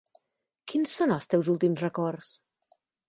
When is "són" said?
1.01-1.13